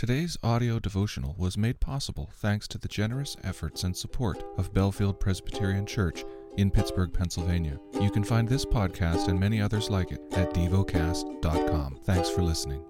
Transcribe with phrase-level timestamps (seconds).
[0.00, 5.20] Today's audio devotional was made possible thanks to the generous efforts and support of Bellefield
[5.20, 6.24] Presbyterian Church
[6.56, 7.78] in Pittsburgh, Pennsylvania.
[8.00, 11.98] You can find this podcast and many others like it at devocast.com.
[12.04, 12.82] Thanks for listening.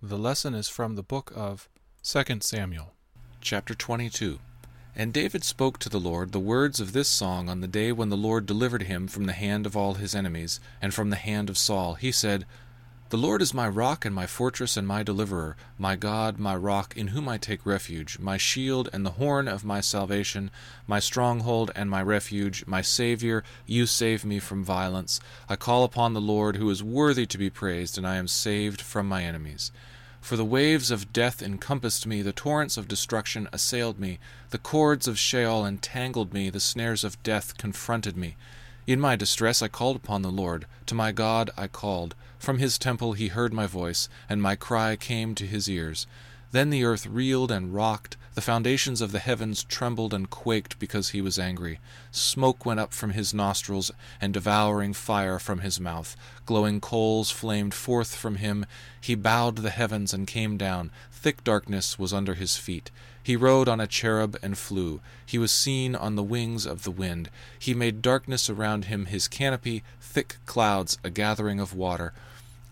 [0.00, 1.68] The lesson is from the book of
[2.02, 2.94] 2 Samuel,
[3.42, 4.38] chapter 22.
[4.96, 8.08] And David spoke to the Lord the words of this song on the day when
[8.08, 11.50] the Lord delivered him from the hand of all his enemies, and from the hand
[11.50, 11.96] of Saul.
[11.96, 12.46] He said,
[13.14, 16.96] the Lord is my rock and my fortress and my deliverer, my God, my rock,
[16.96, 20.50] in whom I take refuge, my shield and the horn of my salvation,
[20.88, 25.20] my stronghold and my refuge, my Saviour, you save me from violence.
[25.48, 28.80] I call upon the Lord, who is worthy to be praised, and I am saved
[28.80, 29.70] from my enemies.
[30.20, 34.18] For the waves of death encompassed me, the torrents of destruction assailed me,
[34.50, 38.34] the cords of Sheol entangled me, the snares of death confronted me.
[38.86, 40.66] In my distress I called upon the Lord.
[40.86, 42.14] To my God I called.
[42.38, 46.06] From his temple he heard my voice, and my cry came to his ears.
[46.52, 51.10] Then the earth reeled and rocked, the foundations of the heavens trembled and quaked because
[51.10, 51.78] he was angry.
[52.10, 56.16] Smoke went up from his nostrils, and devouring fire from his mouth.
[56.44, 58.66] Glowing coals flamed forth from him.
[59.00, 60.90] He bowed the heavens and came down.
[61.12, 62.90] Thick darkness was under his feet.
[63.22, 65.00] He rode on a cherub and flew.
[65.24, 67.30] He was seen on the wings of the wind.
[67.58, 72.12] He made darkness around him his canopy, thick clouds, a gathering of water.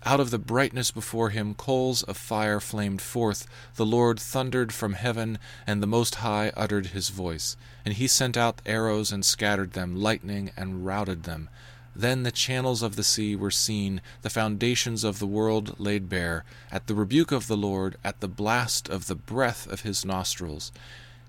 [0.04, 3.46] Out of the brightness before him coals of fire flamed forth.
[3.76, 7.56] The Lord thundered from heaven, and the Most High uttered his voice.
[7.84, 11.48] And he sent out arrows and scattered them, lightning and routed them.
[11.94, 16.44] Then the channels of the sea were seen, the foundations of the world laid bare,
[16.72, 20.72] at the rebuke of the Lord, at the blast of the breath of his nostrils.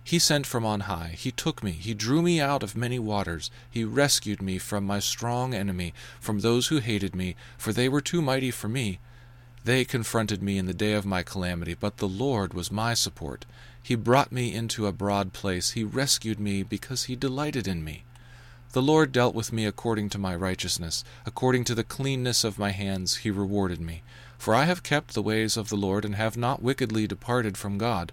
[0.04, 1.16] He sent from on high.
[1.18, 1.72] He took me.
[1.72, 3.50] He drew me out of many waters.
[3.70, 8.02] He rescued me from my strong enemy, from those who hated me, for they were
[8.02, 9.00] too mighty for me.
[9.64, 13.46] They confronted me in the day of my calamity, but the Lord was my support.
[13.82, 15.72] He brought me into a broad place.
[15.72, 18.04] He rescued me because he delighted in me.
[18.74, 21.06] The Lord dealt with me according to my righteousness.
[21.26, 24.02] According to the cleanness of my hands, he rewarded me.
[24.38, 27.78] For I have kept the ways of the Lord, and have not wickedly departed from
[27.78, 28.12] God.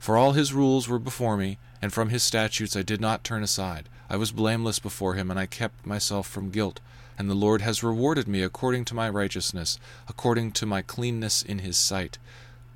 [0.00, 3.42] For all his rules were before me, and from his statutes I did not turn
[3.42, 3.86] aside.
[4.08, 6.80] I was blameless before him, and I kept myself from guilt.
[7.18, 9.78] And the Lord has rewarded me according to my righteousness,
[10.08, 12.16] according to my cleanness in his sight.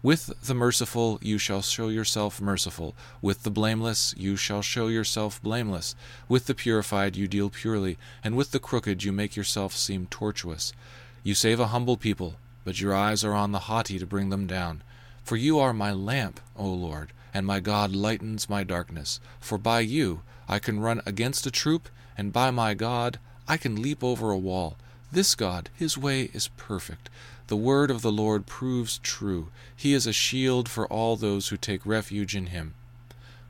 [0.02, 5.42] With the merciful you shall show yourself merciful, with the blameless you shall show yourself
[5.42, 5.96] blameless,
[6.28, 10.74] with the purified you deal purely, and with the crooked you make yourself seem tortuous.
[11.22, 14.46] You save a humble people, but your eyes are on the haughty to bring them
[14.46, 14.82] down.
[15.22, 19.20] For you are my lamp, O Lord, and my God lightens my darkness.
[19.40, 23.82] For by you I can run against a troop, and by my God I can
[23.82, 24.76] leap over a wall.
[25.10, 27.10] This God, his way is perfect.
[27.46, 29.48] The word of the Lord proves true.
[29.76, 32.74] He is a shield for all those who take refuge in him.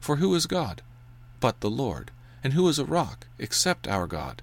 [0.00, 0.82] For who is God?
[1.41, 2.10] But the Lord.
[2.42, 4.42] And who is a rock, except our God?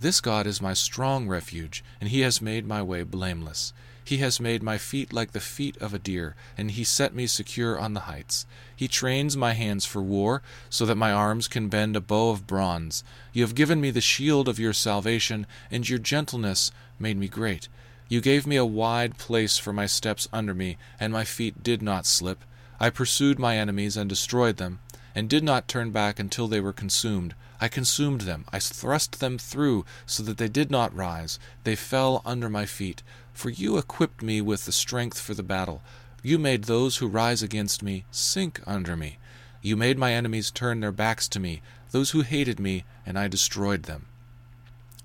[0.00, 3.72] This God is my strong refuge, and he has made my way blameless.
[4.08, 7.26] He has made my feet like the feet of a deer, and he set me
[7.26, 8.46] secure on the heights.
[8.74, 12.46] He trains my hands for war, so that my arms can bend a bow of
[12.46, 13.04] bronze.
[13.34, 17.68] You have given me the shield of your salvation, and your gentleness made me great.
[18.08, 21.82] You gave me a wide place for my steps under me, and my feet did
[21.82, 22.44] not slip.
[22.80, 24.78] I pursued my enemies and destroyed them,
[25.14, 27.34] and did not turn back until they were consumed.
[27.60, 28.46] I consumed them.
[28.52, 31.38] I thrust them through, so that they did not rise.
[31.64, 33.02] They fell under my feet.
[33.38, 35.80] For you equipped me with the strength for the battle.
[36.24, 39.18] You made those who rise against me sink under me.
[39.62, 41.62] You made my enemies turn their backs to me,
[41.92, 44.06] those who hated me, and I destroyed them.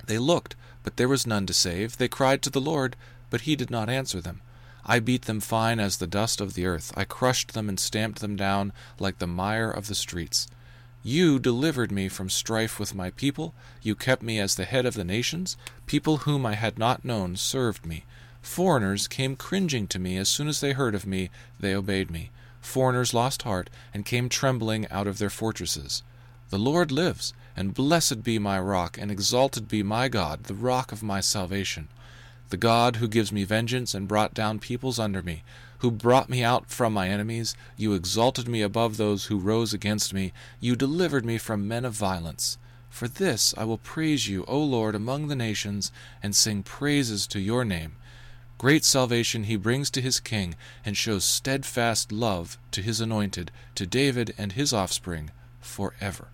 [0.07, 1.97] They looked, but there was none to save.
[1.97, 2.95] They cried to the Lord,
[3.29, 4.41] but he did not answer them.
[4.83, 6.91] I beat them fine as the dust of the earth.
[6.97, 10.47] I crushed them and stamped them down like the mire of the streets.
[11.05, 13.53] You delivered me from strife with my people.
[13.81, 15.57] You kept me as the head of the nations.
[15.85, 18.05] People whom I had not known served me.
[18.41, 22.31] Foreigners came cringing to me as soon as they heard of me, they obeyed me.
[22.61, 26.03] Foreigners lost heart and came trembling out of their fortresses.
[26.49, 30.93] The Lord lives, and blessed be my rock, and exalted be my God, the rock
[30.93, 31.89] of my salvation.
[32.49, 35.43] The God who gives me vengeance and brought down peoples under me,
[35.83, 40.13] who brought me out from my enemies, you exalted me above those who rose against
[40.13, 40.31] me,
[40.61, 42.57] you delivered me from men of violence.
[42.89, 45.91] For this I will praise you, O Lord, among the nations,
[46.23, 47.97] and sing praises to your name.
[48.57, 53.85] Great salvation he brings to his king, and shows steadfast love to his anointed, to
[53.85, 56.29] David and his offspring, forever.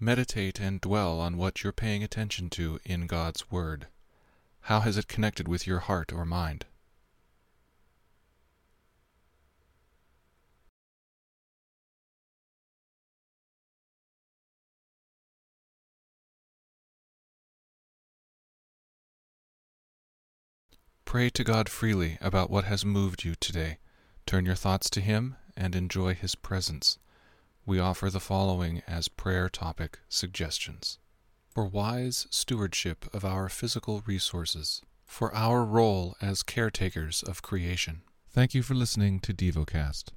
[0.00, 3.88] Meditate and dwell on what you're paying attention to in God's Word.
[4.62, 6.64] How has it connected with your heart or mind?
[21.08, 23.78] Pray to God freely about what has moved you today.
[24.26, 26.98] Turn your thoughts to Him and enjoy His presence.
[27.64, 30.98] We offer the following as prayer topic suggestions
[31.48, 38.02] for wise stewardship of our physical resources, for our role as caretakers of creation.
[38.28, 40.10] Thank you for listening to DevoCast.